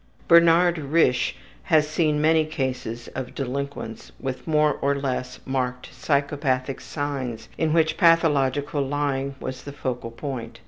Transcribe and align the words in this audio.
Bernard 0.27 0.77
Risch 0.77 1.33
has 1.61 1.87
seen 1.87 2.19
many 2.19 2.43
cases 2.43 3.07
of 3.09 3.35
delinquents 3.35 4.11
with 4.19 4.47
more 4.47 4.73
or 4.81 4.95
less 4.95 5.39
marked 5.45 5.93
psychopathic 5.93 6.81
signs 6.81 7.49
in 7.55 7.71
which 7.71 7.97
pathological 7.97 8.81
lying 8.81 9.35
was 9.39 9.61
the 9.63 9.71
focal 9.73 10.09
point. 10.09 10.59